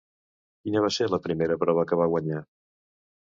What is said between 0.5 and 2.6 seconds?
Quina va ser la primera prova que va guanyar?